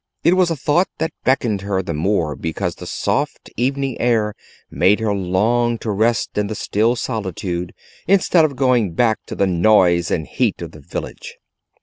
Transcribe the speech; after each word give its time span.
—it 0.23 0.33
was 0.33 0.49
a 0.49 0.55
thought 0.55 0.87
that 0.97 1.13
beckoned 1.23 1.61
her 1.61 1.83
the 1.83 1.93
more 1.93 2.35
because 2.35 2.73
the 2.73 2.87
soft 2.87 3.51
evening 3.55 3.95
air 4.01 4.33
made 4.71 4.99
her 4.99 5.13
long 5.13 5.77
to 5.77 5.91
rest 5.91 6.39
in 6.39 6.47
the 6.47 6.55
still 6.55 6.95
solitude, 6.95 7.71
instead 8.07 8.43
of 8.43 8.55
going 8.55 8.93
back 8.95 9.19
to 9.27 9.35
the 9.35 9.45
noise 9.45 10.09
and 10.09 10.25
heat 10.25 10.59
of 10.59 10.71
the 10.71 10.81
village. 10.81 11.37